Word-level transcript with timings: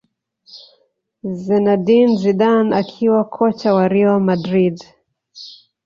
zinedine 1.41 2.13
zidane 2.21 2.71
akiwa 2.81 3.21
kocha 3.35 3.69
wa 3.77 3.85
real 3.93 4.19
madrid 4.29 4.77